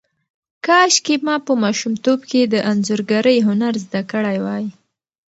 [0.65, 4.65] کاشکې ما په ماشومتوب کې د انځورګرۍ هنر زده کړی وای.